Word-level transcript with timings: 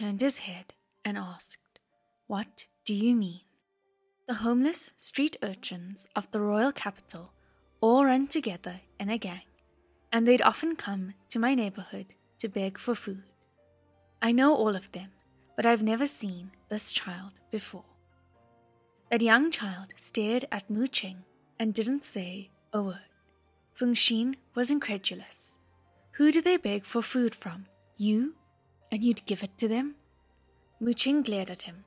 turned 0.00 0.22
his 0.22 0.38
head 0.40 0.72
and 1.04 1.18
asked, 1.18 1.78
What 2.26 2.68
do 2.86 2.94
you 2.94 3.14
mean? 3.14 3.42
The 4.26 4.34
homeless 4.46 4.92
street 4.96 5.36
urchins 5.42 6.06
of 6.16 6.30
the 6.30 6.40
royal 6.40 6.72
capital 6.72 7.32
all 7.82 8.06
run 8.06 8.26
together 8.26 8.80
in 8.98 9.10
a 9.10 9.18
gang, 9.18 9.42
and 10.10 10.26
they'd 10.26 10.40
often 10.40 10.74
come 10.74 11.12
to 11.28 11.38
my 11.38 11.54
neighborhood 11.54 12.06
to 12.38 12.48
beg 12.48 12.78
for 12.78 12.94
food. 12.94 13.24
I 14.22 14.32
know 14.32 14.54
all 14.54 14.74
of 14.74 14.90
them, 14.92 15.10
but 15.54 15.66
I've 15.66 15.82
never 15.82 16.06
seen 16.06 16.52
this 16.70 16.94
child 16.94 17.32
before. 17.50 17.84
That 19.10 19.20
young 19.20 19.50
child 19.50 19.88
stared 19.96 20.46
at 20.50 20.70
Mu 20.70 20.86
Qing 20.86 21.24
and 21.58 21.74
didn't 21.74 22.06
say 22.06 22.48
a 22.72 22.80
word. 22.82 23.10
Feng 23.74 23.94
Xin 23.94 24.36
was 24.54 24.70
incredulous. 24.70 25.58
Who 26.12 26.32
do 26.32 26.40
they 26.40 26.56
beg 26.56 26.86
for 26.86 27.02
food 27.02 27.34
from? 27.34 27.66
You? 27.98 28.34
And 28.92 29.04
you'd 29.04 29.26
give 29.26 29.42
it 29.42 29.56
to 29.58 29.68
them? 29.68 29.94
Mu 30.80 30.92
Qing 30.92 31.24
glared 31.24 31.50
at 31.50 31.62
him. 31.62 31.84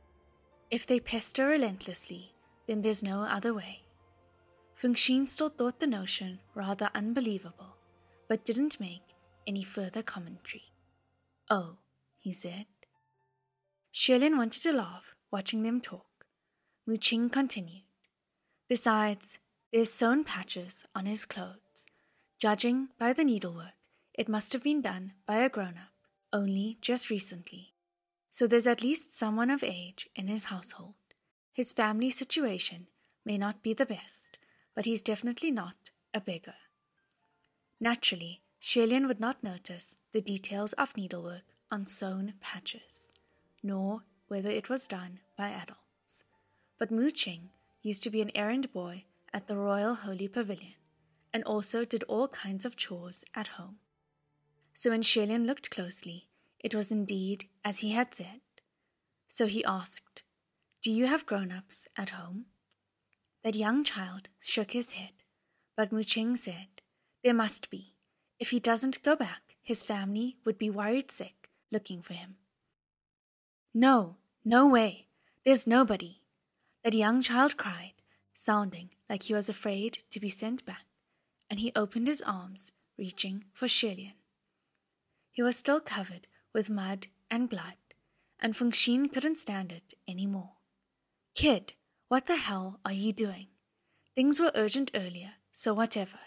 If 0.71 0.87
they 0.87 0.99
pester 0.99 1.47
relentlessly, 1.47 2.33
then 2.67 2.81
there's 2.81 3.03
no 3.03 3.23
other 3.23 3.53
way. 3.53 3.83
Feng 4.75 4.95
Xin 4.95 5.27
still 5.27 5.49
thought 5.49 5.79
the 5.79 5.87
notion 5.87 6.39
rather 6.55 6.89
unbelievable, 6.95 7.77
but 8.27 8.45
didn't 8.45 8.79
make 8.79 9.03
any 9.45 9.63
further 9.63 10.01
commentary. 10.01 10.63
Oh, 11.49 11.77
he 12.19 12.33
said. 12.33 12.65
Xie 13.93 14.19
Lian 14.19 14.37
wanted 14.37 14.63
to 14.63 14.73
laugh, 14.73 15.15
watching 15.31 15.63
them 15.63 15.79
talk. 15.79 16.25
Mu 16.87 16.95
Qing 16.95 17.31
continued. 17.31 17.83
Besides, 18.67 19.39
there's 19.71 19.91
sewn 19.91 20.23
patches 20.23 20.85
on 20.95 21.05
his 21.05 21.25
clothes. 21.25 21.85
Judging 22.39 22.89
by 22.97 23.13
the 23.13 23.23
needlework, 23.23 23.75
it 24.13 24.27
must 24.27 24.51
have 24.53 24.63
been 24.63 24.81
done 24.81 25.13
by 25.25 25.37
a 25.37 25.49
grown 25.49 25.75
up, 25.77 25.92
only 26.33 26.77
just 26.81 27.09
recently. 27.09 27.73
So 28.31 28.47
there's 28.47 28.67
at 28.67 28.83
least 28.83 29.15
someone 29.15 29.51
of 29.51 29.63
age 29.63 30.09
in 30.15 30.27
his 30.27 30.45
household. 30.45 30.95
His 31.53 31.71
family 31.71 32.09
situation 32.09 32.87
may 33.23 33.37
not 33.37 33.61
be 33.61 33.73
the 33.73 33.85
best, 33.85 34.39
but 34.73 34.85
he's 34.85 35.03
definitely 35.03 35.51
not 35.51 35.91
a 36.13 36.19
beggar. 36.19 36.55
Naturally, 37.79 38.41
Xie 38.59 38.87
Lian 38.87 39.07
would 39.07 39.19
not 39.19 39.43
notice 39.43 39.99
the 40.13 40.21
details 40.21 40.73
of 40.73 40.97
needlework 40.97 41.43
on 41.71 41.85
sewn 41.85 42.33
patches, 42.41 43.11
nor 43.61 44.03
whether 44.27 44.49
it 44.49 44.69
was 44.69 44.87
done 44.87 45.19
by 45.37 45.49
adults. 45.49 46.25
But 46.79 46.89
Mu 46.89 47.11
Qing 47.11 47.49
used 47.81 48.01
to 48.03 48.09
be 48.09 48.21
an 48.21 48.31
errand 48.33 48.73
boy 48.73 49.03
at 49.33 49.47
the 49.47 49.57
Royal 49.57 49.95
Holy 49.95 50.27
Pavilion, 50.27 50.75
and 51.33 51.43
also 51.43 51.85
did 51.85 52.03
all 52.03 52.27
kinds 52.27 52.65
of 52.65 52.75
chores 52.75 53.25
at 53.35 53.59
home. 53.59 53.77
So 54.73 54.89
when 54.89 55.01
Xie 55.01 55.27
Lian 55.27 55.45
looked 55.45 55.69
closely, 55.69 56.27
it 56.59 56.73
was 56.73 56.91
indeed 56.91 57.47
as 57.63 57.79
he 57.79 57.91
had 57.91 58.13
said. 58.13 58.41
So 59.27 59.45
he 59.45 59.63
asked, 59.65 60.23
Do 60.81 60.91
you 60.91 61.05
have 61.05 61.25
grown 61.27 61.51
ups 61.51 61.87
at 61.95 62.11
home? 62.11 62.45
That 63.43 63.55
young 63.55 63.83
child 63.83 64.29
shook 64.39 64.71
his 64.71 64.93
head, 64.93 65.13
but 65.77 65.91
Mu 65.91 66.01
Qing 66.01 66.37
said, 66.37 66.81
There 67.23 67.33
must 67.33 67.69
be. 67.69 67.93
If 68.39 68.49
he 68.49 68.59
doesn't 68.59 69.03
go 69.03 69.15
back, 69.15 69.55
his 69.61 69.83
family 69.83 70.37
would 70.43 70.57
be 70.57 70.69
worried 70.69 71.11
sick 71.11 71.49
looking 71.71 72.01
for 72.01 72.13
him. 72.13 72.35
No, 73.73 74.17
no 74.45 74.67
way. 74.67 75.07
There's 75.45 75.67
nobody. 75.67 76.21
That 76.83 76.93
young 76.93 77.21
child 77.21 77.57
cried, 77.57 77.93
sounding 78.33 78.89
like 79.09 79.23
he 79.23 79.33
was 79.33 79.49
afraid 79.49 79.99
to 80.11 80.19
be 80.19 80.29
sent 80.29 80.65
back, 80.65 80.85
and 81.49 81.59
he 81.59 81.71
opened 81.75 82.07
his 82.07 82.21
arms, 82.21 82.71
reaching 82.97 83.45
for 83.53 83.65
Xie 83.65 83.95
Lian. 83.95 84.22
He 85.33 85.41
was 85.41 85.57
still 85.57 85.79
covered 85.79 86.27
with 86.53 86.69
mud 86.69 87.07
and 87.29 87.49
blood, 87.49 87.77
and 88.39 88.55
Feng 88.55 88.71
Xin 88.71 89.11
couldn't 89.11 89.39
stand 89.39 89.71
it 89.71 89.95
any 90.07 90.27
more. 90.27 90.51
Kid, 91.35 91.73
what 92.07 92.27
the 92.27 92.37
hell 92.37 92.79
are 92.85 92.93
you 92.93 93.11
doing? 93.11 93.47
Things 94.15 94.39
were 94.39 94.51
urgent 94.53 94.91
earlier, 94.93 95.31
so 95.51 95.73
whatever. 95.73 96.19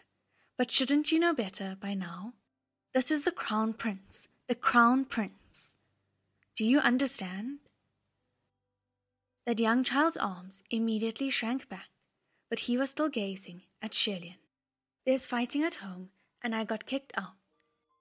But 0.59 0.73
shouldn't 0.73 1.13
you 1.13 1.21
know 1.21 1.33
better 1.33 1.77
by 1.81 1.95
now? 1.95 2.33
This 2.93 3.13
is 3.13 3.25
the 3.25 3.31
Crown 3.31 3.75
Prince, 3.75 4.27
the 4.49 4.57
Crown 4.57 5.05
Prince. 5.05 5.77
Do 6.57 6.67
you 6.67 6.81
understand? 6.81 7.59
That 9.47 9.61
young 9.61 9.85
child's 9.85 10.17
arms 10.17 10.65
immediately 10.69 11.31
shrank 11.31 11.69
back, 11.69 11.91
but 12.51 12.61
he 12.61 12.77
was 12.77 12.91
still 12.91 13.09
gazing 13.09 13.63
at 13.81 13.93
Xie 13.93 14.21
Lian. 14.21 14.39
There's 15.05 15.29
fighting 15.29 15.63
at 15.63 15.77
home, 15.77 16.11
and 16.43 16.53
I 16.53 16.65
got 16.65 16.87
kicked 16.87 17.13
out. 17.17 17.37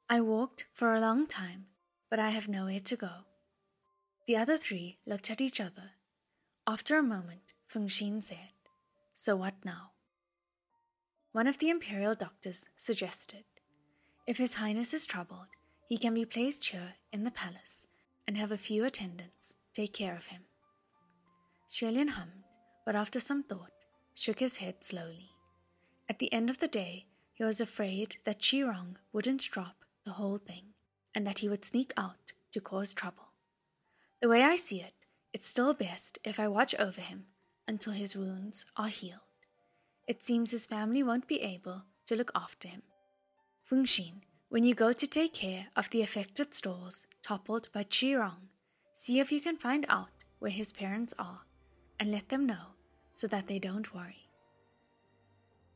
I 0.08 0.22
walked 0.22 0.66
for 0.72 0.94
a 0.94 1.00
long 1.00 1.26
time, 1.26 1.66
but 2.12 2.20
I 2.20 2.30
have 2.30 2.48
nowhere 2.48 2.80
to 2.80 2.96
go. 2.96 3.26
The 4.28 4.38
other 4.38 4.56
three 4.56 5.00
looked 5.06 5.32
at 5.32 5.42
each 5.42 5.60
other. 5.60 5.94
After 6.68 6.98
a 6.98 7.04
moment, 7.04 7.42
Feng 7.66 7.88
Xin 7.88 8.22
said, 8.22 8.54
So 9.14 9.36
what 9.36 9.56
now? 9.66 9.92
One 11.32 11.48
of 11.48 11.58
the 11.58 11.72
imperial 11.72 12.14
doctors 12.14 12.70
suggested, 12.76 13.46
If 14.28 14.38
His 14.38 14.56
Highness 14.56 14.94
is 14.94 15.08
troubled, 15.08 15.48
he 15.90 15.98
can 15.98 16.14
be 16.14 16.26
placed 16.26 16.70
here 16.70 16.96
in 17.12 17.24
the 17.24 17.32
palace 17.32 17.88
and 18.28 18.38
have 18.38 18.52
a 18.52 18.58
few 18.58 18.86
attendants 18.86 19.56
take 19.74 19.94
care 19.94 20.16
of 20.16 20.28
him. 20.28 20.44
Xie 21.70 21.92
Lian 21.92 22.10
hummed, 22.10 22.44
but 22.86 22.96
after 22.96 23.20
some 23.20 23.44
thought, 23.44 23.72
shook 24.14 24.40
his 24.40 24.58
head 24.58 24.84
slowly. 24.84 25.32
At 26.08 26.20
the 26.20 26.32
end 26.32 26.50
of 26.50 26.60
the 26.60 26.68
day, 26.68 27.06
he 27.34 27.44
was 27.44 27.60
afraid 27.60 28.18
that 28.24 28.40
Qirong 28.40 28.96
wouldn't 29.12 29.50
drop 29.52 29.85
the 30.06 30.14
whole 30.14 30.38
thing 30.38 30.74
and 31.14 31.26
that 31.26 31.40
he 31.40 31.50
would 31.50 31.66
sneak 31.66 31.92
out 31.98 32.34
to 32.52 32.62
cause 32.62 32.94
trouble. 32.94 33.34
The 34.22 34.30
way 34.30 34.44
I 34.44 34.56
see 34.56 34.82
it, 34.82 34.94
it's 35.34 35.48
still 35.48 35.74
best 35.74 36.20
if 36.24 36.40
I 36.40 36.48
watch 36.48 36.74
over 36.80 37.02
him 37.02 37.26
until 37.68 37.94
his 37.94 38.16
wounds 38.16 38.66
are 38.78 38.88
healed. 38.88 39.20
It 40.08 40.22
seems 40.22 40.52
his 40.52 40.68
family 40.68 41.04
won't 41.04 41.28
be 41.28 41.42
able 41.42 41.84
to 42.06 42.16
look 42.16 42.32
after 42.36 42.68
him. 42.68 42.84
Feng 43.64 43.86
Xin, 43.86 44.22
when 44.50 44.64
you 44.64 44.76
go 44.76 44.94
to 44.94 45.08
take 45.08 45.34
care 45.34 45.68
of 45.76 45.90
the 45.90 46.02
affected 46.02 46.54
stalls 46.54 47.08
toppled 47.24 47.70
by 47.74 47.84
Qirong, 47.84 48.50
see 48.94 49.20
if 49.20 49.32
you 49.32 49.42
can 49.42 49.58
find 49.58 49.86
out 49.90 50.10
where 50.40 50.52
his 50.52 50.72
parents 50.72 51.14
are 51.18 51.42
and 52.00 52.12
let 52.12 52.30
them 52.30 52.46
know 52.46 52.76
so 53.12 53.28
that 53.28 53.48
they 53.48 53.60
don't 53.60 53.94
worry. 53.96 54.30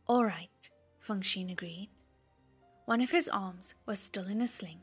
All 0.08 0.24
right, 0.24 0.70
Feng 1.00 1.22
Xin 1.22 1.52
agreed. 1.52 1.90
One 2.90 3.02
of 3.02 3.12
his 3.12 3.30
arms 3.30 3.76
was 3.86 4.00
still 4.00 4.26
in 4.26 4.42
a 4.42 4.48
sling, 4.48 4.80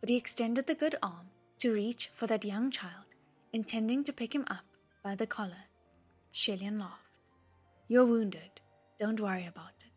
but 0.00 0.10
he 0.10 0.16
extended 0.18 0.66
the 0.66 0.74
good 0.74 0.94
arm 1.02 1.30
to 1.60 1.72
reach 1.72 2.10
for 2.12 2.26
that 2.26 2.44
young 2.44 2.70
child, 2.70 3.06
intending 3.50 4.04
to 4.04 4.12
pick 4.12 4.34
him 4.34 4.44
up 4.50 4.66
by 5.02 5.14
the 5.14 5.26
collar. 5.26 5.64
Xie 6.34 6.60
Lian 6.60 6.78
laughed. 6.78 7.16
You're 7.88 8.04
wounded. 8.04 8.60
Don't 9.00 9.22
worry 9.22 9.46
about 9.46 9.72
it. 9.80 9.92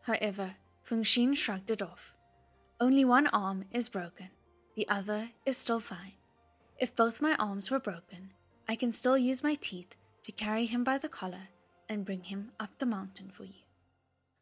However, 0.00 0.54
Feng 0.82 1.02
Xin 1.02 1.36
shrugged 1.36 1.70
it 1.70 1.82
off. 1.82 2.14
Only 2.80 3.04
one 3.04 3.26
arm 3.26 3.66
is 3.70 3.90
broken. 3.90 4.30
The 4.74 4.88
other 4.88 5.28
is 5.44 5.58
still 5.58 5.80
fine. 5.80 6.14
If 6.78 6.96
both 6.96 7.20
my 7.20 7.36
arms 7.38 7.70
were 7.70 7.80
broken, 7.80 8.32
I 8.66 8.76
can 8.76 8.92
still 8.92 9.18
use 9.18 9.44
my 9.44 9.56
teeth 9.60 9.94
to 10.22 10.32
carry 10.32 10.64
him 10.64 10.84
by 10.84 10.96
the 10.96 11.10
collar 11.10 11.48
and 11.86 12.06
bring 12.06 12.22
him 12.22 12.52
up 12.58 12.78
the 12.78 12.86
mountain 12.86 13.28
for 13.28 13.44
you. 13.44 13.64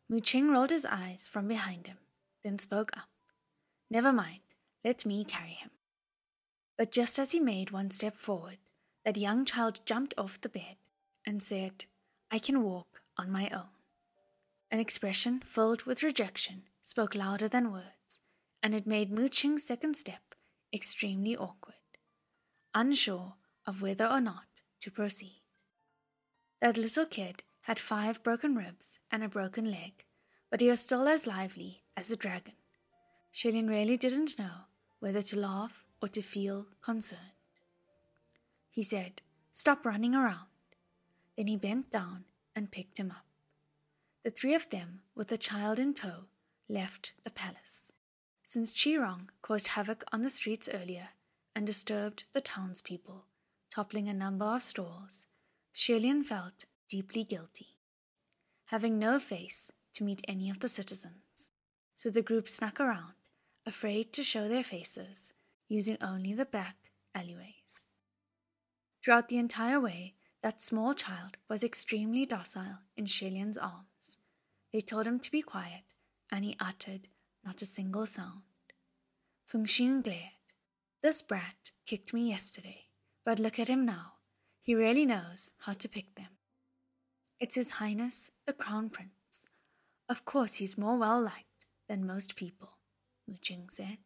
Mu 0.09 0.21
Qing 0.21 0.49
rolled 0.49 0.71
his 0.71 0.87
eyes 0.87 1.27
from 1.27 1.49
behind 1.49 1.89
him, 1.89 1.97
then 2.47 2.59
spoke 2.59 2.97
up. 2.97 3.09
Never 3.91 4.13
mind, 4.13 4.41
let 4.85 5.05
me 5.05 5.25
carry 5.25 5.51
him. 5.51 5.71
But 6.79 6.93
just 6.93 7.19
as 7.19 7.33
he 7.33 7.41
made 7.41 7.73
one 7.73 7.91
step 7.91 8.15
forward, 8.15 8.59
that 9.05 9.17
young 9.17 9.45
child 9.45 9.81
jumped 9.85 10.15
off 10.17 10.41
the 10.41 10.49
bed 10.49 10.77
and 11.27 11.43
said, 11.43 11.87
I 12.31 12.39
can 12.39 12.63
walk 12.63 13.03
on 13.19 13.33
my 13.33 13.51
own. 13.53 13.75
An 14.71 14.79
expression 14.79 15.41
filled 15.41 15.85
with 15.85 16.05
rejection 16.05 16.63
spoke 16.83 17.17
louder 17.17 17.49
than 17.49 17.73
words, 17.73 18.21
and 18.63 18.75
it 18.75 18.87
made 18.87 19.11
Mu 19.11 19.29
Qing's 19.29 19.65
second 19.65 19.97
step 19.97 20.35
extremely 20.73 21.37
awkward, 21.37 21.75
unsure 22.75 23.35
of 23.67 23.83
whether 23.83 24.07
or 24.07 24.21
not 24.21 24.47
to 24.81 24.91
proceed. 24.91 25.43
That 26.61 26.77
little 26.77 27.07
kid 27.07 27.43
had 27.63 27.79
five 27.79 28.23
broken 28.23 28.55
ribs 28.55 29.01
and 29.11 29.25
a 29.25 29.29
broken 29.29 29.65
leg, 29.65 30.05
but 30.49 30.61
he 30.61 30.69
was 30.69 30.81
still 30.81 31.09
as 31.09 31.27
lively 31.27 31.83
as 31.97 32.11
a 32.11 32.17
dragon. 32.17 32.55
Xie 33.33 33.53
Lian 33.53 33.69
really 33.69 33.97
didn't 33.97 34.39
know 34.39 34.67
whether 35.01 35.23
to 35.23 35.39
laugh 35.39 35.85
or 36.01 36.09
to 36.09 36.23
feel 36.23 36.67
concerned. 36.83 37.23
He 38.71 38.83
said, 38.83 39.23
Stop 39.53 39.87
running 39.87 40.15
around. 40.15 40.49
Then 41.37 41.47
he 41.47 41.57
bent 41.57 41.91
down 41.91 42.25
and 42.55 42.71
picked 42.71 42.99
him 42.99 43.11
up. 43.11 43.25
The 44.25 44.31
three 44.31 44.55
of 44.55 44.69
them, 44.71 45.01
with 45.15 45.29
the 45.29 45.37
child 45.37 45.79
in 45.79 45.95
tow, 45.95 46.25
left 46.69 47.13
the 47.25 47.31
palace. 47.31 47.93
Since 48.43 48.73
Qirong 48.73 49.29
caused 49.43 49.69
havoc 49.69 50.05
on 50.13 50.23
the 50.23 50.31
streets 50.31 50.69
earlier 50.73 51.09
and 51.55 51.67
disturbed 51.67 52.25
the 52.33 52.41
townspeople, 52.41 53.25
toppling 53.71 54.09
a 54.09 54.15
number 54.15 54.45
of 54.45 54.63
stalls, 54.63 55.29
Xie 55.75 56.01
Lian 56.01 56.25
felt 56.25 56.67
deeply 56.89 57.25
guilty, 57.25 57.77
having 58.67 58.99
no 58.99 59.19
face 59.19 59.73
to 59.95 60.05
meet 60.05 60.25
any 60.29 60.51
of 60.51 60.61
the 60.61 60.69
citizens. 60.69 61.51
So 61.97 62.11
the 62.11 62.21
group 62.21 62.47
snuck 62.47 62.79
around, 62.79 63.15
afraid 63.65 64.13
to 64.13 64.23
show 64.23 64.49
their 64.49 64.63
faces, 64.63 65.33
using 65.67 65.97
only 66.03 66.35
the 66.35 66.45
back 66.45 66.77
alleyways. 67.15 67.89
Throughout 69.03 69.31
the 69.31 69.39
entire 69.39 69.81
way, 69.81 70.13
that 70.43 70.61
small 70.61 70.93
child 70.93 71.39
was 71.49 71.65
extremely 71.65 72.27
docile 72.27 72.81
in 72.99 73.07
Xie 73.07 73.33
Lian's 73.33 73.57
arms. 73.57 74.19
They 74.75 74.81
told 74.81 75.07
him 75.07 75.19
to 75.21 75.33
be 75.33 75.41
quiet, 75.41 75.85
and 76.31 76.45
he 76.45 76.55
uttered 76.61 77.09
not 77.43 77.63
a 77.63 77.67
single 77.67 78.05
sound. 78.05 78.43
Fengxin 79.51 80.05
glared. 80.05 80.37
This 81.01 81.23
brat 81.23 81.71
kicked 81.87 82.13
me 82.13 82.29
yesterday, 82.29 82.89
but 83.25 83.41
look 83.41 83.59
at 83.59 83.69
him 83.69 83.87
now. 83.87 84.17
He 84.61 84.75
really 84.75 85.07
knows 85.07 85.53
how 85.61 85.73
to 85.73 85.89
pick 85.89 86.15
them. 86.15 86.37
It's 87.41 87.55
His 87.55 87.71
Highness 87.73 88.33
the 88.45 88.53
Crown 88.53 88.91
Prince. 88.91 89.49
Of 90.11 90.27
course, 90.27 90.57
he's 90.57 90.77
more 90.77 90.99
well 90.99 91.23
liked 91.23 91.46
than 91.89 92.07
most 92.07 92.37
people, 92.37 92.71
Muqing 93.31 93.71
said. 93.71 93.99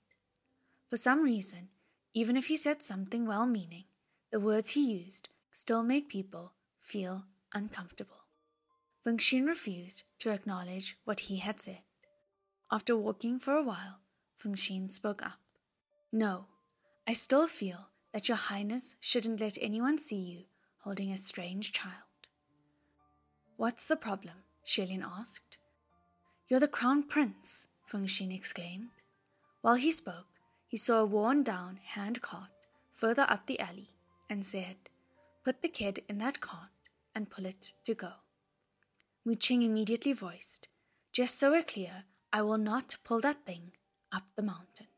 For 0.89 0.97
some 0.97 1.23
reason, 1.23 1.69
even 2.15 2.37
if 2.37 2.47
he 2.47 2.57
said 2.57 2.83
something 2.83 3.27
well 3.27 3.47
meaning, 3.47 3.85
the 4.31 4.41
words 4.41 4.73
he 4.73 4.93
used 4.93 5.29
still 5.53 5.83
made 5.83 6.09
people 6.09 6.53
feel 6.83 7.25
uncomfortable. 7.53 8.25
Fengxin 9.05 9.47
refused 9.47 10.03
to 10.19 10.31
acknowledge 10.31 10.97
what 11.05 11.21
he 11.21 11.39
had 11.39 11.59
said. 11.59 11.81
After 12.71 12.97
walking 12.97 13.39
for 13.39 13.55
a 13.55 13.65
while, 13.65 14.01
Fengxin 14.39 14.91
spoke 14.91 15.23
up. 15.25 15.41
No, 16.13 16.47
I 17.07 17.13
still 17.13 17.47
feel 17.47 17.91
that 18.13 18.29
your 18.29 18.37
highness 18.37 18.97
shouldn't 19.01 19.41
let 19.41 19.59
anyone 19.61 19.99
see 19.99 20.19
you 20.19 20.45
holding 20.79 21.13
a 21.13 21.17
strange 21.17 21.73
child. 21.73 21.95
What's 23.57 23.87
the 23.89 23.97
problem? 23.97 24.37
Xie 24.67 24.89
Lian 24.89 25.05
asked. 25.05 25.50
You're 26.51 26.59
the 26.59 26.67
crown 26.67 27.05
prince, 27.05 27.69
Fengxin 27.89 28.35
exclaimed. 28.35 28.91
While 29.61 29.77
he 29.77 29.93
spoke, 29.93 30.27
he 30.67 30.77
saw 30.77 30.99
a 30.99 31.07
worn 31.07 31.45
down 31.45 31.77
hand 31.77 32.21
cart 32.23 32.51
further 32.93 33.25
up 33.29 33.47
the 33.47 33.61
alley 33.61 33.91
and 34.29 34.45
said, 34.45 34.77
Put 35.45 35.63
the 35.63 35.69
kid 35.69 36.01
in 36.09 36.19
that 36.19 36.41
cart 36.41 36.73
and 37.15 37.31
pull 37.31 37.47
it 37.47 37.75
to 37.85 37.95
go. 37.95 38.15
Muqing 39.25 39.63
immediately 39.63 40.13
voiced, 40.13 40.67
Just 41.13 41.39
so 41.39 41.53
we're 41.53 41.63
clear, 41.63 42.03
I 42.33 42.43
will 42.43 42.59
not 42.59 42.99
pull 43.05 43.21
that 43.21 43.47
thing 43.47 43.71
up 44.11 44.25
the 44.35 44.43
mountain. 44.43 44.89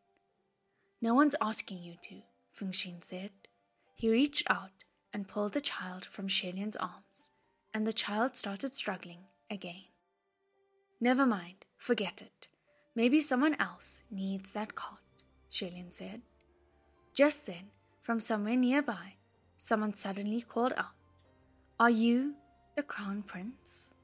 No 1.03 1.13
one's 1.13 1.37
asking 1.39 1.83
you 1.83 1.97
to, 2.05 2.23
Fengxin 2.55 3.05
said. 3.05 3.33
He 3.95 4.09
reached 4.09 4.51
out 4.51 4.85
and 5.13 5.29
pulled 5.29 5.53
the 5.53 5.61
child 5.61 6.07
from 6.07 6.29
Xie 6.29 6.55
Lian's 6.55 6.77
arms 6.77 7.29
and 7.75 7.87
the 7.87 7.93
child 7.93 8.37
started 8.37 8.73
struggling 8.73 9.27
again. 9.51 9.92
Never 11.03 11.27
mind, 11.27 11.67
forget 11.79 12.23
it. 12.23 12.49
Maybe 12.95 13.21
someone 13.21 13.57
else 13.59 14.05
needs 14.09 14.53
that 14.53 14.77
cot, 14.77 15.03
Xie 15.51 15.75
Lian 15.75 15.91
said. 15.91 16.23
Just 17.13 17.49
then, 17.49 17.73
from 18.01 18.21
somewhere 18.21 18.55
nearby, 18.55 19.15
someone 19.57 19.95
suddenly 19.95 20.43
called 20.43 20.75
out, 20.77 20.95
Are 21.81 21.91
you 21.91 22.37
the 22.77 22.85
crown 22.85 23.25
prince? 23.25 23.95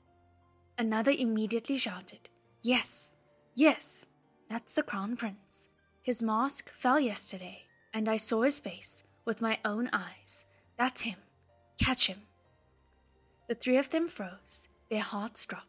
Another 0.76 1.12
immediately 1.16 1.76
shouted, 1.76 2.30
Yes, 2.64 3.14
yes, 3.54 4.08
that's 4.50 4.74
the 4.74 4.82
crown 4.82 5.16
prince. 5.16 5.68
His 6.02 6.20
mask 6.20 6.68
fell 6.68 6.98
yesterday, 6.98 7.66
and 7.94 8.08
I 8.08 8.16
saw 8.16 8.42
his 8.42 8.58
face 8.58 9.04
with 9.24 9.40
my 9.40 9.60
own 9.64 9.88
eyes. 9.92 10.46
That's 10.76 11.02
him. 11.02 11.18
Catch 11.80 12.08
him. 12.08 12.22
The 13.48 13.54
three 13.54 13.76
of 13.76 13.90
them 13.90 14.08
froze, 14.08 14.70
their 14.90 15.02
hearts 15.02 15.46
dropped. 15.46 15.67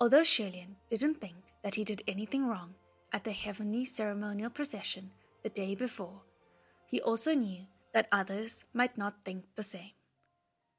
Although 0.00 0.22
Xie 0.22 0.52
Lian 0.52 0.76
didn't 0.88 1.16
think 1.16 1.36
that 1.62 1.74
he 1.74 1.82
did 1.82 2.02
anything 2.06 2.46
wrong 2.46 2.76
at 3.12 3.24
the 3.24 3.32
heavenly 3.32 3.84
ceremonial 3.84 4.50
procession 4.50 5.10
the 5.42 5.48
day 5.48 5.74
before, 5.74 6.22
he 6.86 7.00
also 7.00 7.34
knew 7.34 7.66
that 7.92 8.08
others 8.12 8.64
might 8.72 8.96
not 8.96 9.24
think 9.24 9.46
the 9.56 9.62
same. 9.64 9.92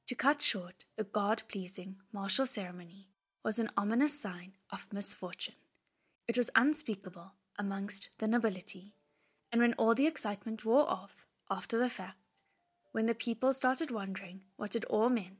To 0.07 0.15
cut 0.15 0.41
short 0.41 0.85
the 0.95 1.03
God 1.03 1.43
pleasing 1.49 1.97
martial 2.13 2.45
ceremony 2.45 3.09
was 3.43 3.59
an 3.59 3.69
ominous 3.75 4.19
sign 4.19 4.53
of 4.71 4.91
misfortune. 4.93 5.55
It 6.27 6.37
was 6.37 6.49
unspeakable 6.55 7.33
amongst 7.57 8.17
the 8.19 8.27
nobility, 8.27 8.93
and 9.51 9.61
when 9.61 9.73
all 9.73 9.95
the 9.95 10.07
excitement 10.07 10.63
wore 10.63 10.89
off 10.89 11.25
after 11.49 11.77
the 11.77 11.89
fact, 11.89 12.17
when 12.93 13.05
the 13.05 13.15
people 13.15 13.51
started 13.51 13.91
wondering 13.91 14.45
what 14.55 14.75
it 14.75 14.85
all 14.85 15.09
meant, 15.09 15.39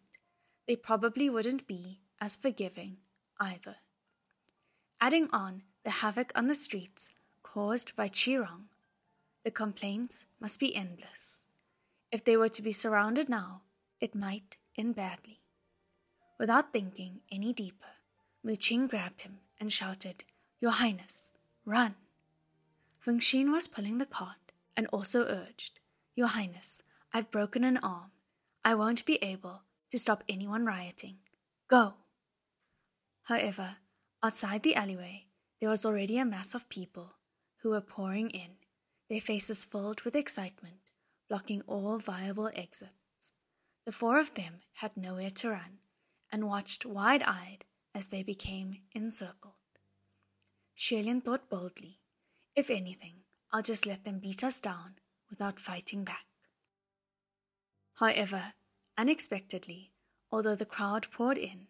they 0.68 0.76
probably 0.76 1.30
wouldn't 1.30 1.66
be 1.66 2.02
as 2.20 2.36
forgiving 2.36 2.98
either. 3.40 3.78
Adding 5.02 5.30
on 5.32 5.64
the 5.84 5.92
havoc 5.92 6.32
on 6.36 6.48
the 6.48 6.56
streets 6.56 7.14
caused 7.42 7.96
by 7.96 8.08
Qirong, 8.08 8.66
the 9.44 9.52
complaints 9.52 10.28
must 10.40 10.60
be 10.60 10.76
endless. 10.76 11.46
If 12.12 12.24
they 12.24 12.36
were 12.36 12.50
to 12.50 12.62
be 12.62 12.72
surrounded 12.72 13.30
now, 13.30 13.62
it 14.02 14.16
might 14.16 14.58
end 14.78 14.96
badly. 14.96 15.40
Without 16.38 16.74
thinking 16.74 17.22
any 17.32 17.54
deeper, 17.54 17.98
Muqing 18.46 18.90
grabbed 18.90 19.22
him 19.22 19.40
and 19.60 19.72
shouted, 19.72 20.24
Your 20.60 20.72
Highness, 20.72 21.34
run! 21.66 21.96
Fengxin 23.02 23.52
was 23.52 23.68
pulling 23.68 23.98
the 23.98 24.06
cart 24.06 24.52
and 24.76 24.88
also 24.88 25.26
urged, 25.26 25.80
Your 26.16 26.28
Highness, 26.28 26.84
I've 27.14 27.32
broken 27.32 27.64
an 27.64 27.78
arm. 27.78 28.12
I 28.64 28.76
won't 28.76 29.06
be 29.06 29.18
able 29.22 29.64
to 29.90 29.98
stop 29.98 30.24
anyone 30.28 30.66
rioting. 30.66 31.18
Go! 31.68 31.96
However, 33.30 33.78
outside 34.24 34.64
the 34.64 34.76
alleyway, 34.76 35.28
there 35.62 35.70
was 35.70 35.86
already 35.86 36.18
a 36.18 36.26
mass 36.26 36.56
of 36.56 36.68
people 36.68 37.14
who 37.62 37.70
were 37.70 37.80
pouring 37.80 38.31
in, 38.31 38.58
their 39.08 39.22
faces 39.22 39.66
filled 39.66 40.02
with 40.02 40.16
excitement, 40.16 40.80
blocking 41.30 41.62
all 41.68 42.00
viable 42.00 42.50
exits. 42.56 43.34
The 43.86 43.92
four 43.92 44.20
of 44.20 44.34
them 44.34 44.62
had 44.81 44.98
nowhere 44.98 45.30
to 45.30 45.52
run 45.52 45.78
and 46.31 46.48
watched 46.48 46.86
wide 46.86 47.24
eyed 47.24 47.66
as 47.94 48.08
they 48.08 48.24
became 48.24 48.81
encircled. 48.94 49.54
Xie 50.76 51.04
Lian 51.04 51.22
thought 51.22 51.50
boldly, 51.50 52.00
if 52.56 52.72
anything, 52.72 53.26
I'll 53.54 53.62
just 53.62 53.86
let 53.86 54.06
them 54.06 54.20
beat 54.20 54.44
us 54.44 54.60
down 54.60 54.96
without 55.30 55.60
fighting 55.60 56.04
back. 56.04 56.26
However, 58.00 58.54
Unexpectedly, 59.00 59.94
although 60.30 60.56
the 60.56 60.66
crowd 60.66 61.08
poured 61.10 61.38
in, 61.38 61.69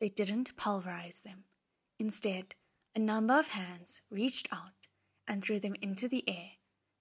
they 0.00 0.08
didn't 0.08 0.56
pulverize 0.56 1.20
them. 1.20 1.44
Instead, 1.98 2.54
a 2.94 2.98
number 2.98 3.38
of 3.38 3.48
hands 3.48 4.02
reached 4.10 4.48
out 4.52 4.88
and 5.26 5.42
threw 5.42 5.58
them 5.60 5.74
into 5.82 6.08
the 6.08 6.24
air, 6.28 6.52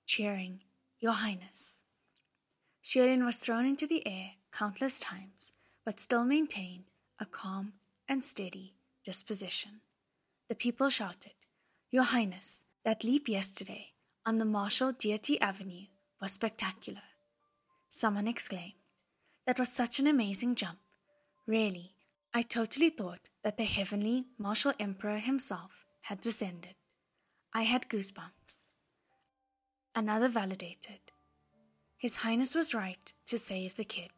cheering, 0.05 0.61
Your 0.99 1.13
Highness. 1.13 1.85
Xie 2.83 3.01
Lian 3.01 3.25
was 3.25 3.37
thrown 3.37 3.65
into 3.65 3.87
the 3.87 4.05
air 4.07 4.31
countless 4.51 4.99
times, 4.99 5.53
but 5.85 5.99
still 5.99 6.25
maintained 6.25 6.85
a 7.19 7.25
calm 7.25 7.73
and 8.07 8.23
steady 8.23 8.73
disposition. 9.03 9.81
The 10.49 10.55
people 10.55 10.89
shouted, 10.89 11.33
Your 11.91 12.03
Highness, 12.03 12.65
that 12.83 13.03
leap 13.03 13.27
yesterday 13.27 13.91
on 14.25 14.37
the 14.37 14.45
Marshal 14.45 14.91
Deity 14.91 15.39
Avenue 15.41 15.87
was 16.21 16.31
spectacular. 16.31 17.01
Someone 17.89 18.27
exclaimed, 18.27 18.73
that 19.45 19.59
was 19.59 19.71
such 19.71 19.99
an 19.99 20.07
amazing 20.07 20.55
jump. 20.55 20.79
Really, 21.45 21.93
I 22.37 22.43
totally 22.43 22.91
thought 22.91 23.29
that 23.43 23.57
the 23.57 23.63
heavenly 23.63 24.25
martial 24.37 24.71
emperor 24.79 25.17
himself 25.17 25.87
had 26.01 26.21
descended. 26.21 26.75
I 27.51 27.63
had 27.63 27.89
goosebumps. 27.89 28.73
Another 29.95 30.29
validated. 30.29 30.99
His 31.97 32.17
Highness 32.17 32.53
was 32.53 32.75
right 32.75 33.11
to 33.25 33.39
save 33.39 33.73
the 33.73 33.83
kid. 33.83 34.11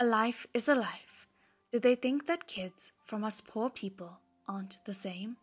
A 0.00 0.04
life 0.04 0.48
is 0.52 0.68
a 0.68 0.74
life. 0.74 1.28
Do 1.70 1.78
they 1.78 1.94
think 1.94 2.26
that 2.26 2.48
kids 2.48 2.90
from 3.04 3.22
us 3.22 3.40
poor 3.40 3.70
people 3.70 4.18
aren't 4.48 4.84
the 4.84 4.92
same? 4.92 5.36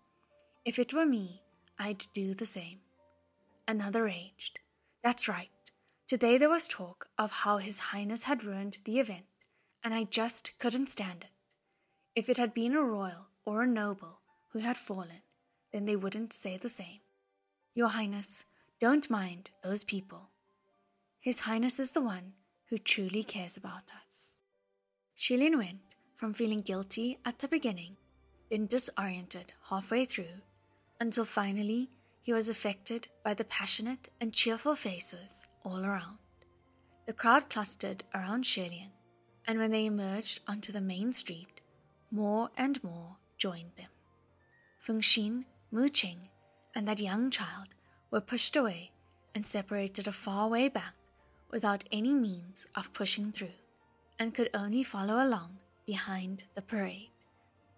If 0.66 0.80
it 0.80 0.94
were 0.94 1.06
me, 1.06 1.44
I'd 1.80 2.08
do 2.14 2.34
the 2.34 2.46
same. 2.46 2.80
Another 3.70 4.04
raged. 4.04 4.60
That's 5.02 5.30
right. 5.30 5.48
Today 6.08 6.38
there 6.38 6.50
was 6.50 6.68
talk 6.68 7.08
of 7.18 7.32
how 7.32 7.60
His 7.60 7.80
Highness 7.80 8.26
had 8.26 8.44
ruined 8.44 8.80
the 8.84 9.00
event, 9.00 9.28
and 9.82 9.94
I 9.94 10.04
just 10.04 10.60
couldn't 10.60 10.90
stand 10.90 11.24
it. 11.24 11.31
If 12.14 12.28
it 12.28 12.38
had 12.38 12.54
been 12.54 12.76
a 12.76 12.82
royal 12.82 13.28
or 13.46 13.62
a 13.62 13.68
noble 13.68 14.20
who 14.50 14.60
had 14.60 14.76
fallen, 14.76 15.22
then 15.72 15.86
they 15.86 15.96
wouldn't 15.96 16.34
say 16.34 16.58
the 16.58 16.68
same. 16.68 17.00
Your 17.74 17.88
Highness, 17.88 18.46
don't 18.80 19.10
mind 19.10 19.52
those 19.64 19.86
people. 19.86 20.30
His 21.22 21.42
Highness 21.42 21.80
is 21.80 21.94
the 21.94 22.02
one 22.02 22.34
who 22.70 22.78
truly 22.78 23.24
cares 23.24 23.56
about 23.56 23.92
us. 24.06 24.40
Xie 25.16 25.38
Lian 25.38 25.58
went 25.58 25.96
from 26.14 26.34
feeling 26.34 26.62
guilty 26.62 27.18
at 27.26 27.40
the 27.40 27.48
beginning, 27.48 27.96
then 28.50 28.66
disoriented 28.66 29.54
halfway 29.70 30.04
through, 30.04 30.42
until 31.00 31.24
finally 31.24 31.92
he 32.22 32.34
was 32.34 32.50
affected 32.50 33.08
by 33.24 33.34
the 33.34 33.46
passionate 33.46 34.10
and 34.20 34.34
cheerful 34.34 34.76
faces 34.76 35.46
all 35.64 35.86
around. 35.86 36.18
The 37.06 37.14
crowd 37.14 37.50
clustered 37.50 38.04
around 38.14 38.44
Xie 38.44 38.70
Lian, 38.70 38.92
and 39.48 39.60
when 39.60 39.72
they 39.72 39.86
emerged 39.86 40.42
onto 40.46 40.74
the 40.74 40.82
main 40.82 41.14
street, 41.14 41.61
more 42.12 42.50
and 42.58 42.84
more 42.84 43.18
joined 43.38 43.72
them. 43.78 43.88
Feng 44.80 45.02
Xin, 45.02 45.46
Mu 45.72 45.88
Muqing, 45.88 46.30
and 46.76 46.88
that 46.88 47.00
young 47.00 47.32
child 47.32 47.70
were 48.12 48.22
pushed 48.22 48.56
away 48.56 48.92
and 49.34 49.46
separated 49.46 50.08
a 50.08 50.12
far 50.12 50.50
way 50.50 50.68
back 50.68 50.96
without 51.50 51.84
any 51.92 52.14
means 52.14 52.68
of 52.76 52.94
pushing 52.94 53.32
through, 53.32 53.60
and 54.20 54.34
could 54.34 54.50
only 54.54 54.84
follow 54.84 55.24
along 55.24 55.58
behind 55.86 56.44
the 56.56 56.62
parade. 56.62 57.10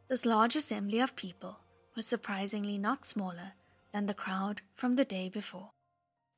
This 0.07 0.25
large 0.25 0.55
assembly 0.55 0.99
of 0.99 1.15
people 1.15 1.59
was 1.95 2.05
surprisingly 2.05 2.77
not 2.77 3.05
smaller 3.05 3.53
than 3.91 4.05
the 4.05 4.13
crowd 4.13 4.61
from 4.75 4.95
the 4.95 5.05
day 5.05 5.29
before. 5.29 5.69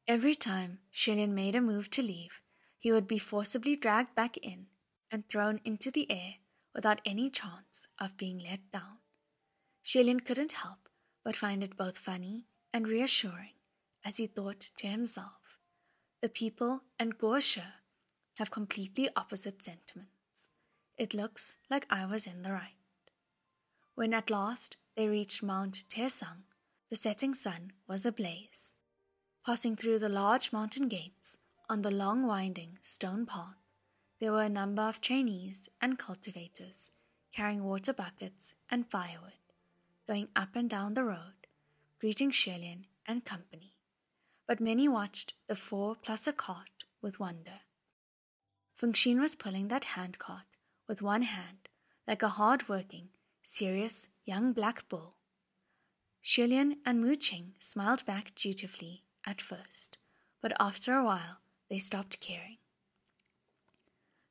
Every 0.08 0.36
time 0.36 0.80
Xie 0.94 1.16
Lian 1.16 1.34
made 1.34 1.56
a 1.56 1.62
move 1.62 1.90
to 1.92 2.02
leave, 2.02 2.42
he 2.78 2.92
would 2.92 3.08
be 3.08 3.18
forcibly 3.18 3.76
dragged 3.76 4.14
back 4.16 4.38
in 4.38 4.68
and 5.12 5.28
thrown 5.28 5.60
into 5.64 5.90
the 5.90 6.10
air 6.12 6.36
without 6.76 7.02
any 7.06 7.30
chance 7.30 7.88
of 8.00 8.18
being 8.18 8.38
let 8.40 8.70
down. 8.72 9.00
Xie 9.84 10.04
Lian 10.04 10.20
couldn't 10.20 10.52
help 10.52 10.90
but 11.24 11.36
find 11.36 11.64
it 11.64 11.76
both 11.76 11.98
funny 11.98 12.46
and 12.72 12.88
reassuring 12.88 13.54
as 14.06 14.18
he 14.18 14.28
thought 14.28 14.60
to 14.78 14.88
himself, 14.88 15.58
the 16.22 16.30
people 16.30 16.84
and 17.00 17.18
Guoshi 17.18 17.64
have 18.38 18.52
completely 18.52 19.10
opposite 19.16 19.64
sentiments. 19.64 20.50
It 20.98 21.16
looks 21.16 21.58
like 21.70 21.88
I 21.90 22.06
was 22.06 22.28
in 22.28 22.44
the 22.44 22.52
right. 22.52 22.76
When 23.96 24.14
at 24.14 24.30
last 24.30 24.78
they 24.96 25.08
reached 25.08 25.42
Mount 25.42 25.86
Taicang, 25.90 26.44
the 26.90 26.96
setting 26.96 27.34
sun 27.34 27.72
was 27.88 28.06
ablaze. 28.06 28.76
Passing 29.46 29.76
through 29.76 30.00
the 30.00 30.10
large 30.10 30.54
mountain 30.54 30.88
gates 30.88 31.38
on 31.70 31.82
the 31.82 31.94
long 31.94 32.28
winding 32.28 32.78
stone 32.82 33.26
path, 33.26 33.65
there 34.26 34.34
were 34.34 34.42
a 34.42 34.50
number 34.50 34.82
of 34.82 35.02
trainees 35.02 35.70
and 35.80 36.00
cultivators 36.00 36.90
carrying 37.32 37.64
water 37.64 37.94
buckets 37.94 38.56
and 38.72 38.90
firewood, 38.90 39.38
going 40.08 40.28
up 40.36 40.56
and 40.56 40.68
down 40.68 40.96
the 40.96 41.04
road, 41.04 41.46
greeting 42.00 42.32
Xie 42.32 42.60
Lian 42.60 42.86
and 43.06 43.24
company. 43.24 43.76
But 44.48 44.60
many 44.60 44.88
watched 44.88 45.36
the 45.48 45.56
four 45.56 45.96
plus 45.96 46.26
a 46.26 46.34
cart 46.34 46.86
with 47.04 47.20
wonder. 47.20 47.60
Fengxin 48.76 49.20
was 49.20 49.36
pulling 49.36 49.68
that 49.68 49.94
hand 49.94 50.18
cart 50.18 50.50
with 50.88 51.04
one 51.04 51.22
hand, 51.22 51.70
like 52.08 52.24
a 52.24 52.30
hard 52.40 52.68
working, 52.68 53.10
serious 53.44 54.10
young 54.26 54.54
black 54.54 54.90
bull. 54.90 55.18
Xie 56.24 56.50
Lian 56.50 56.78
and 56.84 57.00
Mu 57.00 57.16
Qing 57.16 57.52
smiled 57.60 58.04
back 58.08 58.34
dutifully 58.34 59.04
at 59.24 59.40
first, 59.40 60.00
but 60.42 60.52
after 60.60 60.96
a 60.96 61.06
while 61.06 61.42
they 61.70 61.78
stopped 61.78 62.20
caring. 62.22 62.58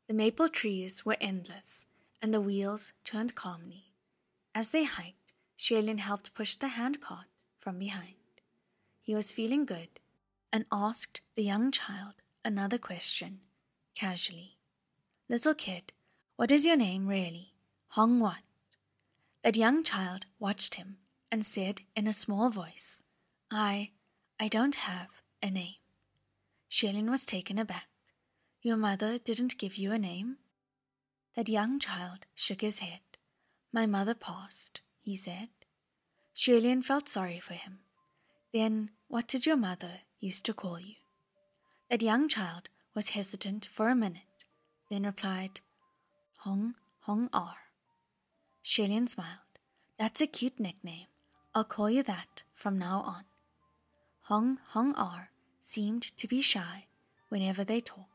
The 0.07 0.15
maple 0.15 0.49
trees 0.49 1.07
were 1.07 1.17
endless, 1.21 1.87
and 2.21 2.33
the 2.33 2.41
wheels 2.41 2.93
turned 3.05 3.35
calmly. 3.35 3.95
As 4.55 4.71
they 4.71 4.85
hiked, 4.85 5.33
Xie 5.59 5.83
Lian 5.83 5.99
helped 5.99 6.35
push 6.35 6.57
the 6.57 6.69
handcart 6.69 7.27
from 7.59 7.79
behind. 7.79 8.15
He 9.01 9.15
was 9.15 9.33
feeling 9.33 9.65
good 9.65 10.01
and 10.53 10.67
asked 10.71 11.23
the 11.35 11.43
young 11.43 11.71
child 11.71 12.15
another 12.45 12.79
question, 12.79 13.41
casually. 13.95 14.59
Little 15.29 15.55
kid, 15.55 15.93
what 16.37 16.53
is 16.53 16.67
your 16.67 16.77
name 16.77 17.07
really? 17.07 17.55
Hong 17.89 18.21
what? 18.21 18.43
That 19.43 19.57
young 19.57 19.83
child 19.83 20.27
watched 20.39 20.75
him 20.75 20.99
and 21.33 21.45
said 21.45 21.81
in 21.97 22.07
a 22.07 22.13
small 22.13 22.51
voice, 22.51 23.05
I, 23.51 23.93
I 24.39 24.49
don't 24.49 24.75
have 24.75 25.23
a 25.43 25.51
name. 25.51 25.77
Xie 26.71 26.93
Lian 26.93 27.11
was 27.11 27.25
taken 27.25 27.59
aback. 27.59 27.89
Your 28.67 28.79
mother 28.79 29.19
didn't 29.19 29.59
give 29.59 29.77
you 29.77 29.93
a 29.93 29.99
name? 29.99 30.39
That 31.37 31.51
young 31.51 31.79
child 31.79 32.25
shook 32.35 32.63
his 32.63 32.79
head. 32.79 33.03
My 33.71 33.85
mother 33.85 34.15
passed, 34.15 34.81
he 35.03 35.17
said. 35.17 35.51
Xie 36.35 36.63
Lian 36.63 36.81
felt 36.81 37.07
sorry 37.07 37.39
for 37.39 37.53
him. 37.53 37.81
Then 38.55 38.89
what 39.07 39.29
did 39.29 39.45
your 39.45 39.59
mother 39.59 40.01
used 40.19 40.47
to 40.47 40.55
call 40.55 40.81
you? 40.81 40.95
That 41.91 42.01
young 42.01 42.27
child 42.27 42.71
was 42.95 43.11
hesitant 43.11 43.67
for 43.67 43.91
a 43.91 43.95
minute, 43.95 44.47
then 44.89 45.03
replied, 45.03 45.61
Hong 46.39 46.75
Hong 47.01 47.29
R. 47.35 47.57
Xie 48.65 48.89
Lian 48.89 49.09
smiled. 49.09 49.59
That's 49.99 50.23
a 50.23 50.27
cute 50.27 50.59
nickname. 50.59 51.09
I'll 51.55 51.65
call 51.65 51.91
you 51.91 52.03
that 52.05 52.45
from 52.55 52.79
now 52.79 53.03
on. 53.07 53.25
Hong 54.23 54.59
Hong 54.71 54.95
R 54.95 55.29
seemed 55.61 56.17
to 56.17 56.27
be 56.27 56.41
shy 56.41 56.87
whenever 57.29 57.63
they 57.63 57.81
talked, 57.81 58.09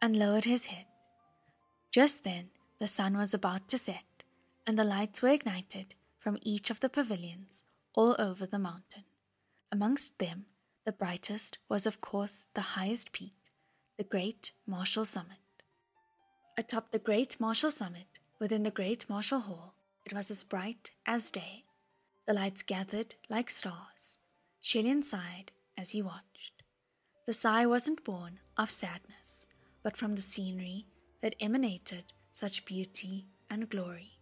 and 0.00 0.16
lowered 0.16 0.44
his 0.44 0.66
head. 0.66 0.86
Just 1.90 2.24
then 2.24 2.50
the 2.78 2.86
sun 2.86 3.16
was 3.16 3.34
about 3.34 3.68
to 3.68 3.78
set, 3.78 4.24
and 4.66 4.78
the 4.78 4.84
lights 4.84 5.22
were 5.22 5.30
ignited 5.30 5.94
from 6.18 6.38
each 6.42 6.70
of 6.70 6.80
the 6.80 6.88
pavilions 6.88 7.64
all 7.94 8.14
over 8.18 8.46
the 8.46 8.58
mountain. 8.58 9.04
Amongst 9.72 10.18
them, 10.18 10.46
the 10.84 10.92
brightest 10.92 11.58
was, 11.68 11.86
of 11.86 12.00
course, 12.00 12.46
the 12.54 12.78
highest 12.78 13.12
peak, 13.12 13.34
the 13.96 14.04
Great 14.04 14.52
Martial 14.66 15.04
Summit. 15.04 15.38
Atop 16.56 16.92
the 16.92 16.98
Great 16.98 17.40
Martial 17.40 17.70
Summit, 17.70 18.18
within 18.38 18.62
the 18.62 18.70
Great 18.70 19.10
Martial 19.10 19.40
Hall, 19.40 19.74
it 20.06 20.14
was 20.14 20.30
as 20.30 20.44
bright 20.44 20.90
as 21.04 21.30
day. 21.30 21.64
The 22.26 22.32
lights 22.32 22.62
gathered 22.62 23.16
like 23.28 23.50
stars. 23.50 24.18
Xie 24.62 24.82
Lian 24.82 25.02
sighed 25.02 25.52
as 25.76 25.90
he 25.90 26.00
watched. 26.00 26.62
The 27.26 27.32
sigh 27.32 27.66
wasn't 27.66 28.04
born 28.04 28.40
of 28.56 28.70
sadness, 28.70 29.46
but 29.82 29.96
from 29.96 30.14
the 30.14 30.20
scenery 30.20 30.86
that 31.22 31.34
emanated 31.40 32.12
such 32.32 32.64
beauty 32.64 33.26
and 33.50 33.68
glory. 33.68 34.18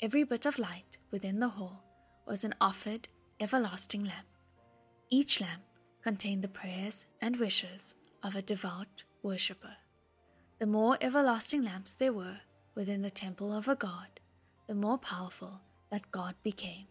Every 0.00 0.24
bit 0.24 0.46
of 0.46 0.58
light 0.58 0.98
within 1.10 1.40
the 1.40 1.48
hall 1.48 1.84
was 2.26 2.44
an 2.44 2.54
offered, 2.60 3.08
everlasting 3.40 4.04
lamp. 4.04 4.26
Each 5.10 5.40
lamp 5.40 5.62
contained 6.02 6.42
the 6.42 6.48
prayers 6.48 7.06
and 7.20 7.36
wishes 7.38 7.96
of 8.22 8.34
a 8.34 8.42
devout 8.42 9.04
worshipper. 9.22 9.76
The 10.58 10.66
more 10.66 10.96
everlasting 11.00 11.64
lamps 11.64 11.94
there 11.94 12.12
were 12.12 12.38
within 12.74 13.02
the 13.02 13.10
temple 13.10 13.52
of 13.52 13.68
a 13.68 13.76
god, 13.76 14.20
the 14.68 14.74
more 14.74 14.98
powerful 14.98 15.60
that 15.90 16.10
God 16.10 16.34
became. 16.42 16.86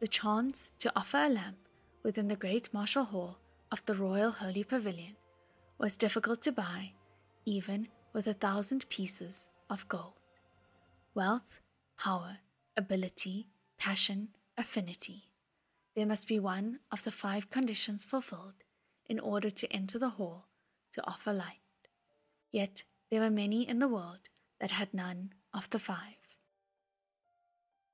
The 0.00 0.06
chance 0.06 0.72
to 0.78 0.92
offer 0.94 1.18
a 1.18 1.28
lamp 1.28 1.58
within 2.02 2.28
the 2.28 2.36
great 2.36 2.72
martial 2.72 3.04
hall 3.04 3.38
of 3.72 3.84
the 3.86 3.94
Royal 3.94 4.30
Holy 4.30 4.64
Pavilion 4.64 5.16
was 5.78 5.96
difficult 5.96 6.42
to 6.42 6.52
buy, 6.52 6.92
even 7.48 7.88
with 8.12 8.26
a 8.26 8.34
thousand 8.34 8.88
pieces 8.90 9.50
of 9.70 9.88
gold. 9.88 10.20
Wealth, 11.14 11.60
power, 11.98 12.38
ability, 12.76 13.46
passion, 13.78 14.28
affinity. 14.56 15.24
There 15.96 16.06
must 16.06 16.28
be 16.28 16.38
one 16.38 16.80
of 16.92 17.04
the 17.04 17.10
five 17.10 17.48
conditions 17.50 18.04
fulfilled 18.04 18.62
in 19.06 19.18
order 19.18 19.50
to 19.50 19.72
enter 19.72 19.98
the 19.98 20.10
hall 20.10 20.44
to 20.92 21.02
offer 21.06 21.32
light. 21.32 21.60
Yet 22.52 22.84
there 23.10 23.20
were 23.20 23.30
many 23.30 23.66
in 23.66 23.78
the 23.78 23.88
world 23.88 24.28
that 24.60 24.72
had 24.72 24.92
none 24.92 25.32
of 25.54 25.70
the 25.70 25.78
five. 25.78 26.36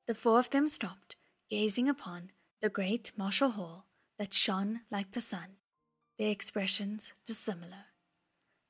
The 0.07 0.15
four 0.15 0.39
of 0.39 0.51
them 0.51 0.69
stopped, 0.69 1.17
gazing 1.49 1.89
upon 1.89 2.31
the 2.61 2.69
great 2.69 3.13
martial 3.17 3.51
hall 3.51 3.87
that 4.19 4.35
shone 4.35 4.81
like 4.91 5.13
the 5.13 5.21
sun, 5.21 5.57
their 6.19 6.31
expressions 6.31 7.15
dissimilar. 7.25 7.87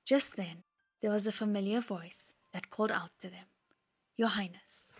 Just 0.05 0.37
then, 0.37 0.65
there 1.05 1.13
was 1.13 1.27
a 1.27 1.33
familiar 1.33 1.83
voice 1.83 2.33
that 2.55 2.71
called 2.71 2.91
out 2.91 3.11
to 3.19 3.29
them, 3.29 3.45
Your 4.17 4.29
Highness. 4.29 4.95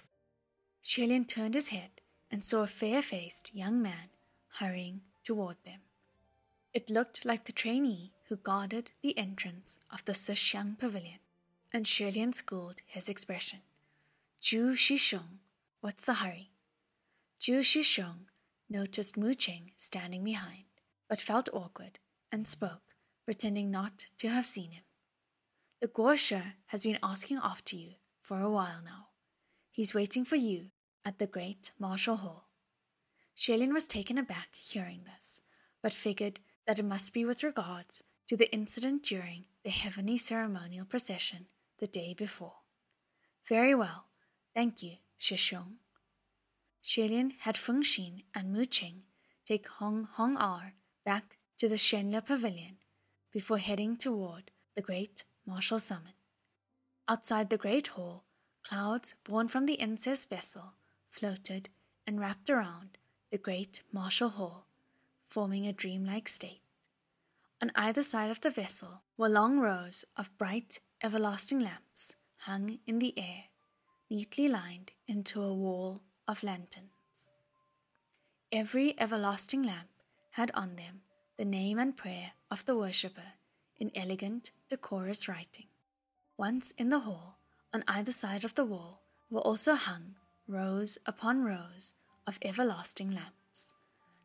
Xie 0.83 1.09
Lian 1.09 1.27
turned 1.27 1.55
his 1.55 1.71
head 1.71 2.03
and 2.31 2.45
saw 2.45 2.63
a 2.63 2.67
fair 2.67 3.01
faced 3.01 3.55
young 3.55 3.81
man 3.81 4.09
hurrying 4.59 5.01
toward 5.25 5.57
them. 5.65 5.81
It 6.75 6.91
looked 6.91 7.25
like 7.25 7.47
the 7.47 7.53
trainee 7.53 8.13
who 8.29 8.37
guarded 8.37 8.91
the 9.01 9.17
entrance 9.17 9.79
of 9.91 10.05
the 10.05 10.13
Sixiang 10.13 10.79
pavilion, 10.79 11.21
and 11.73 11.87
Xie 11.87 12.15
Lian 12.15 12.35
schooled 12.35 12.83
his 12.85 13.09
expression. 13.09 13.61
Zhu 14.43 14.73
Shisheng 14.73 15.39
What's 15.81 16.05
the 16.05 16.21
hurry? 16.23 16.51
Zhu 17.41 17.61
Shisheng 17.61 18.27
noticed 18.69 19.17
Mu 19.17 19.33
Qing 19.33 19.71
standing 19.77 20.23
behind, 20.23 20.65
but 21.09 21.19
felt 21.19 21.49
awkward 21.55 21.99
and 22.31 22.47
spoke, 22.47 22.95
pretending 23.25 23.71
not 23.71 24.09
to 24.19 24.29
have 24.29 24.45
seen 24.45 24.73
him. 24.73 24.84
The 25.81 25.89
Guoshi 25.89 26.43
has 26.67 26.85
been 26.85 26.99
asking 27.03 27.41
after 27.43 27.77
you 27.77 27.95
for 28.21 28.41
a 28.41 28.51
while 28.51 28.81
now. 28.85 29.09
He's 29.71 29.95
waiting 29.95 30.25
for 30.25 30.37
you 30.37 30.71
at 31.05 31.19
the 31.19 31.27
great 31.27 31.73
martial 31.79 32.17
hall. 32.17 32.49
Xie 33.37 33.59
Lian 33.59 33.73
was 33.73 33.87
taken 33.87 34.17
aback 34.17 34.55
hearing 34.55 35.03
this, 35.05 35.43
but 35.83 35.93
figured 35.93 36.41
that 36.67 36.79
it 36.79 36.85
must 36.85 37.13
be 37.13 37.25
with 37.25 37.43
regards 37.43 38.05
to 38.29 38.37
the 38.37 38.51
incident 38.53 39.03
during 39.03 39.47
the 39.65 39.71
heavenly 39.71 40.17
ceremonial 40.17 40.87
procession 40.87 41.47
the 41.79 41.87
day 41.87 42.15
before. 42.15 42.61
Very 43.47 43.75
well, 43.75 44.07
thank 44.55 44.83
you, 44.83 44.97
Shisheng. 45.21 45.75
Xie 46.83 47.09
Lian 47.09 47.33
had 47.41 47.57
Fengxin 47.57 48.23
and 48.35 48.53
Mu 48.53 48.65
Qing 48.65 49.03
take 49.45 49.69
Hong 49.69 50.05
Hong 50.05 50.37
R 50.37 50.75
back 51.05 51.37
to 51.59 51.69
the 51.69 51.75
Shenle 51.75 52.25
Pavilion 52.25 52.77
before 53.33 53.59
heading 53.59 53.97
toward 53.97 54.51
the 54.75 54.83
Great 54.83 55.25
Martial 55.47 55.79
Summit. 55.79 56.15
Outside 57.07 57.51
the 57.51 57.59
Great 57.59 57.89
Hall, 57.89 58.25
clouds 58.63 59.17
born 59.25 59.47
from 59.47 59.67
the 59.67 59.79
incense 59.79 60.25
vessel 60.25 60.73
floated 61.11 61.69
and 62.07 62.19
wrapped 62.19 62.49
around 62.49 62.97
the 63.31 63.37
Great 63.37 63.83
Martial 63.93 64.31
Hall, 64.31 64.67
forming 65.23 65.67
a 65.67 65.73
dreamlike 65.73 66.29
state. 66.29 66.63
On 67.61 67.71
either 67.75 68.03
side 68.03 68.31
of 68.31 68.41
the 68.41 68.51
vessel 68.51 69.03
were 69.19 69.29
long 69.29 69.59
rows 69.59 70.07
of 70.17 70.37
bright, 70.39 70.81
everlasting 71.03 71.61
lamps 71.61 72.17
hung 72.39 72.79
in 72.87 72.99
the 72.99 73.13
air, 73.19 73.45
neatly 74.09 74.49
lined 74.49 74.93
into 75.07 75.43
a 75.43 75.53
wall 75.53 76.01
of 76.27 76.43
lanterns. 76.43 77.29
Every 78.51 78.99
everlasting 78.99 79.63
lamp 79.63 79.89
had 80.33 80.51
on 80.55 80.77
them 80.77 81.03
the 81.37 81.45
name 81.45 81.79
and 81.79 81.95
prayer 81.95 82.33
of 82.51 82.65
the 82.65 82.77
worshipper 82.77 83.35
in 83.79 83.91
elegant, 83.95 84.51
decorous 84.69 85.29
writing. 85.29 85.67
Once 86.37 86.73
in 86.73 86.89
the 86.89 87.01
hall, 87.01 87.39
on 87.73 87.85
either 87.89 88.13
side 88.13 88.45
of 88.45 88.55
the 88.55 88.65
wall, 88.65 89.03
were 89.31 89.41
also 89.41 89.75
hung 89.75 90.15
rows 90.47 90.99
upon 91.07 91.43
rows 91.43 91.97
of 92.27 92.39
everlasting 92.43 93.11
lamps. 93.11 93.75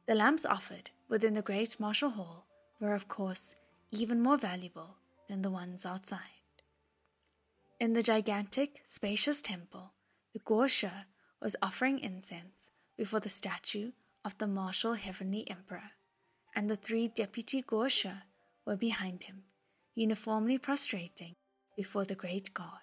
The 0.06 0.16
lamps 0.16 0.46
offered 0.46 0.90
within 1.08 1.34
the 1.34 1.42
great 1.42 1.80
martial 1.80 2.12
hall 2.12 2.48
were, 2.80 2.94
of 2.94 3.08
course, 3.08 3.56
even 3.92 4.22
more 4.22 4.38
valuable 4.38 4.98
than 5.28 5.42
the 5.42 5.52
ones 5.52 5.86
outside. 5.86 6.20
In 7.80 7.94
the 7.94 8.02
gigantic, 8.02 8.82
spacious 8.84 9.42
temple, 9.42 9.94
the 10.34 10.40
Guoshi 10.40 11.06
was 11.42 11.56
offering 11.62 12.00
incense 12.00 12.72
before 12.98 13.20
the 13.20 13.30
statue 13.30 13.92
of 14.26 14.38
the 14.38 14.48
martial 14.48 14.94
heavenly 14.94 15.50
emperor, 15.50 15.92
and 16.54 16.70
the 16.70 16.76
three 16.76 17.08
deputy 17.08 17.62
Guoshi 17.62 18.22
were 18.66 18.76
behind 18.76 19.24
him, 19.24 19.44
uniformly 19.96 20.58
prostrating 20.58 21.36
before 21.76 22.06
the 22.06 22.16
great 22.16 22.54
god. 22.54 22.82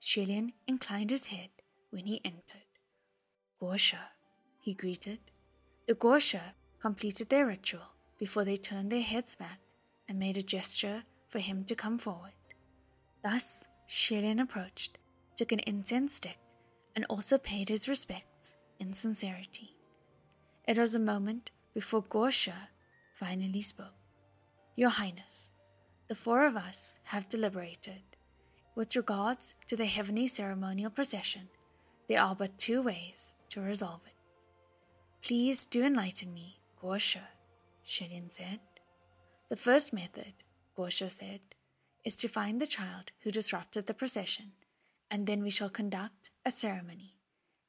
Xie 0.00 0.26
Lian 0.26 0.52
inclined 0.66 1.10
his 1.10 1.26
head 1.26 1.50
when 1.90 2.06
he 2.06 2.20
entered. 2.24 2.70
Guoshi, 3.60 3.98
he 4.60 4.74
greeted. 4.74 5.20
The 5.86 5.94
Guoshi 5.94 6.40
completed 6.78 7.28
their 7.28 7.46
ritual 7.46 7.92
before 8.18 8.44
they 8.44 8.56
turned 8.56 8.90
their 8.90 9.02
heads 9.02 9.34
back 9.34 9.60
and 10.08 10.18
made 10.18 10.36
a 10.36 10.42
gesture 10.42 11.04
for 11.28 11.38
him 11.38 11.64
to 11.64 11.74
come 11.74 11.98
forward. 11.98 12.32
Thus, 13.22 13.68
Xie 13.88 14.22
Lian 14.22 14.40
approached, 14.40 14.98
took 15.36 15.52
an 15.52 15.60
incense 15.60 16.14
stick, 16.14 16.38
and 16.96 17.04
also 17.08 17.38
paid 17.38 17.68
his 17.68 17.88
respects 17.88 18.56
in 18.78 18.92
sincerity. 18.94 19.76
It 20.66 20.78
was 20.78 20.94
a 20.94 21.00
moment 21.00 21.50
before 21.74 22.02
Guoshi 22.02 22.52
finally 23.14 23.60
spoke. 23.60 23.99
Your 24.80 24.88
Highness, 24.88 25.52
the 26.08 26.14
four 26.14 26.46
of 26.46 26.56
us 26.56 27.00
have 27.04 27.28
deliberated. 27.28 28.00
With 28.74 28.96
regards 28.96 29.54
to 29.66 29.76
the 29.76 29.84
heavenly 29.84 30.26
ceremonial 30.26 30.90
procession, 30.90 31.50
there 32.08 32.22
are 32.22 32.34
but 32.34 32.58
two 32.58 32.80
ways 32.80 33.34
to 33.50 33.60
resolve 33.60 34.00
it. 34.06 34.14
Please 35.20 35.66
do 35.66 35.84
enlighten 35.84 36.32
me, 36.32 36.60
Guoshi, 36.82 37.20
Shilian 37.84 38.32
said. 38.32 38.60
The 39.50 39.56
first 39.56 39.92
method, 39.92 40.32
Guoshi 40.74 41.10
said, 41.10 41.40
is 42.02 42.16
to 42.16 42.26
find 42.26 42.58
the 42.58 42.66
child 42.66 43.12
who 43.20 43.30
disrupted 43.30 43.86
the 43.86 43.92
procession, 43.92 44.52
and 45.10 45.26
then 45.26 45.42
we 45.42 45.50
shall 45.50 45.68
conduct 45.68 46.30
a 46.46 46.50
ceremony. 46.50 47.16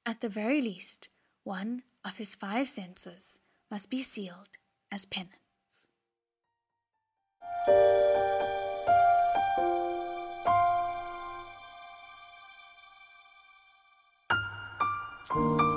At 0.06 0.22
the 0.22 0.30
very 0.30 0.62
least, 0.62 1.10
one 1.44 1.84
of 2.06 2.15
his 2.15 2.38
five 2.38 2.70
senses 2.70 3.39
must 3.70 3.91
be 3.91 4.01
sealed 4.01 4.56
as 4.89 5.06
penance. 5.06 5.40
Thank 7.68 7.75
you. 15.36 15.71